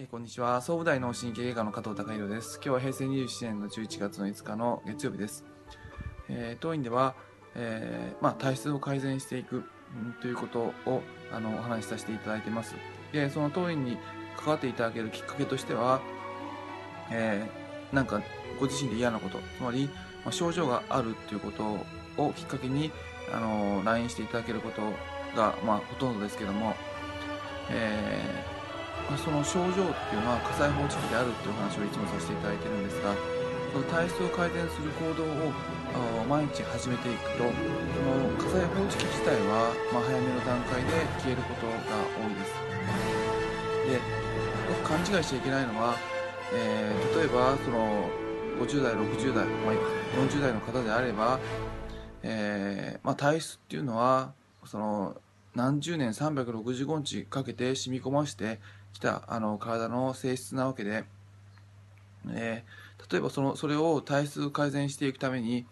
[0.00, 0.62] えーこんにちは。
[0.62, 2.60] 総武大の神経外科の加藤隆弘です。
[2.64, 5.44] 今日は平成27年の11月の5日の月曜日です。
[6.28, 7.16] えー当院では、
[7.56, 9.58] えーまあ、体質を改善していく、う
[10.08, 12.76] んということをあのお話しさせていただいてます。
[13.10, 13.98] で、その当院に
[14.36, 16.00] 関わっていただけるきっかけとしては、
[17.10, 18.22] えーなんか
[18.60, 19.86] ご自身で嫌なこと、つまり、
[20.24, 21.76] まあ、症状があるっていうこと
[22.22, 22.92] をきっかけに、
[23.34, 24.80] あの LINE していただけること
[25.36, 26.76] が、まあ、ほとんどですけども、
[27.70, 28.57] えー
[29.16, 33.14] その症状っていうのは火災報知器であるっていうお話をいつもさせていただいてるんですが
[33.72, 35.52] その体質を改善する行動を
[36.28, 37.52] 毎日始めていくとその
[38.36, 41.72] 火災報知器自体は、まあ、早めの段階で消えることが
[42.16, 42.52] 多いです。
[43.88, 44.00] でよ
[44.82, 45.96] く勘違いしちゃいけないのは、
[46.52, 48.08] えー例えばその
[48.60, 49.74] 50代60代、まあ、
[50.16, 51.38] 40代の方であれば、
[52.22, 54.32] えーまあ、体質っていうのは
[54.64, 55.16] その
[55.54, 58.60] 何十年365日かけて染み込まして
[58.92, 61.04] きたあの体の性質なわけで、
[62.30, 65.66] えー例えばそのそれを体質改善していくために、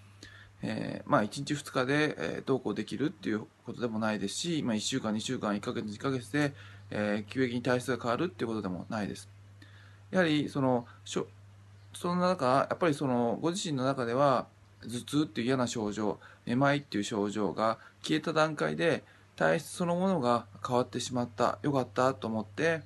[0.63, 6.55] えーまあ、1日2日で、えーどうこうできるっていうことでもないですし、まあ、1週間2週間1ヶ月2ヶ月で、
[6.91, 9.29] えー急激に体質が変わるっていうことでもないです。
[10.11, 11.27] やはりそのしょ
[11.93, 14.47] その中やっぱりそのご自身の中では
[14.83, 19.03] 頭痛っていう嫌な症状めまいっていう症状が消えた段階で
[19.35, 22.83] 体質そのものが変わってしまったよかったと思って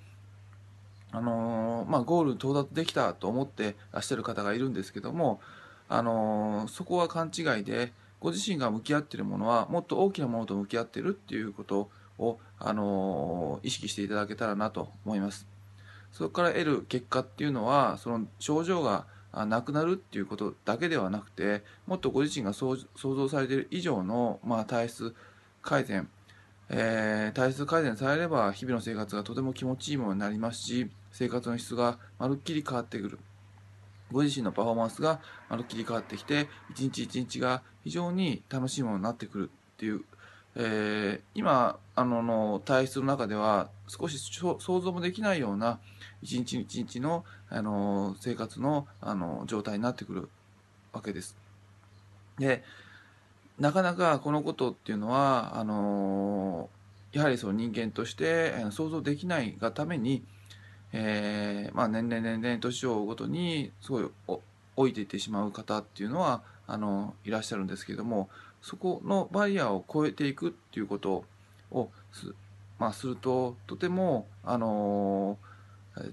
[1.13, 5.41] あのーまあ、ゴールに到達できたと思ってらっしゃる方がいるんですけども、
[5.89, 15.47] あのーそこは勘違いでご自身が向き合っているものはもっと大きなものと向き合っているっていうことを、あのー意識していただけたらなと思います。
[16.13, 25.15] そこから得る結果っていうのはその症状がなくなるっていうことだけではなくてもっとご自身が想想像されている以上の、まあ、体質
[25.63, 26.09] 改善
[26.69, 33.19] えー体質改善されれば日々の生活がとても気持ちいいものになりますし生活の質がまるっきり変わってくる
[34.13, 40.05] ご自身のパフォーマンスがまるっきり変わってきて一日一日が非常に楽しいものになってくるっていう、
[40.57, 45.79] えー今あのの体質の中では少し想像もできないような
[46.23, 50.29] 一日一日のあの生活のあの状態になってくる
[50.93, 51.37] わけです。
[52.39, 52.65] で
[53.59, 56.71] なかなかこのことっていうのはあの
[57.13, 60.25] やはりその人間として想像できないがために、
[60.93, 64.11] えーまあ、年々年々年を追うごとにすごい
[64.77, 68.29] 老いていってしまう方っていうのはあのいらっしゃるんですけども
[68.63, 71.25] そこのバリアを超えていくっていうこと
[71.71, 72.35] をす,、
[72.79, 75.51] まあ、するととてもあのー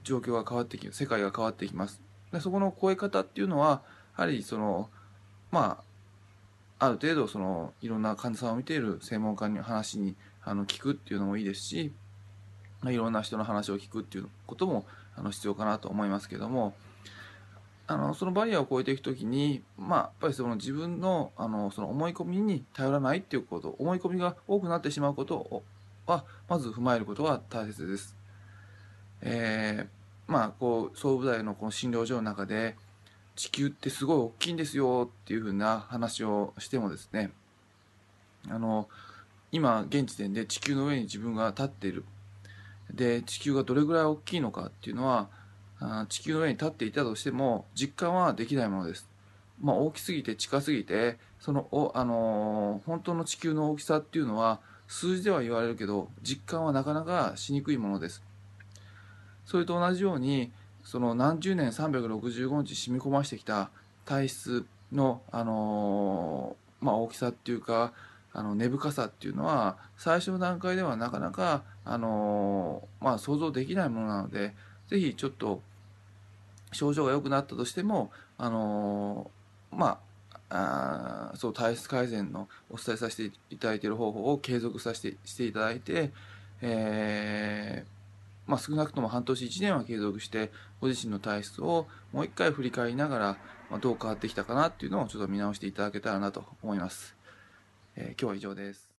[0.04, 2.02] 状況が変わってき世界が変わってきます。
[2.32, 3.82] でそこの超え方っていうのは
[4.18, 4.90] やはりその
[5.52, 5.82] ま
[6.80, 11.92] あある程度そのいろんな患者さんを見ている専門家に話にあの聞くっていうのもいいですし
[12.86, 16.74] いろんな人の話を聞くっていうこともあの必要かなと思いますけども
[17.88, 25.64] あのそのバリアを超えていくときに、まあ、やっぱりその自分のあのその思い込みに頼らないっていうこと思い込みが多くなってしまうこと
[26.06, 28.16] はまず踏まえることが大切です。
[29.22, 32.76] えーまあこう総武大のこの診療所の中で
[33.36, 37.32] 地球ってすごい大きいんですよっていうふうな話をしてもですね
[38.50, 38.90] あの
[39.52, 42.04] 今現時点で地球の上に自分が立っている
[42.94, 45.28] で地球がどれぐらい大きいのかっていうのは
[45.80, 49.08] あ地球の上に立っていたとしても実感はできないものです。
[49.62, 58.24] まあ、大きすぎて近すぎてそのお、あのー本当の地球の大きさっていうのは数字では言われるけど実感はなかなかしにくいものです。
[59.46, 60.52] それと同じように
[60.84, 63.70] その何十年365日染み込ましてきた
[64.06, 67.94] 体質の、あのーまあ、大きさっていうか
[68.34, 74.54] あの根深さっていうのは最初の段階ではなかなか、あのまあ、想像できないものなので
[74.90, 75.62] ぜひちょっと
[76.72, 79.32] 症状が良くなったとしても、あの
[79.72, 80.00] ま
[80.50, 86.12] ああそう体質改善のお伝えさせていただいている方法を継続させてしていただいて、
[86.62, 87.98] えー
[88.48, 93.38] まあ、少なくとも半年1年は継続してご自身の体質をもう一回振り返りながら、
[93.70, 97.17] まあ、どう変わってきたかなっていうのをちょっと見直していただけたらなと思います。
[98.00, 98.97] えー、今日は以上です。